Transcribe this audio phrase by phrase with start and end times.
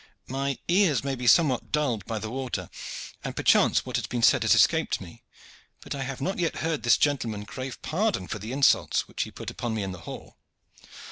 [0.29, 2.71] "My ears may be somewhat dulled by the water,
[3.23, 5.21] and perchance what has been said has escaped me,
[5.79, 9.29] but I have not yet heard this gentleman crave pardon for the insults which he
[9.29, 10.37] put upon me in the hall."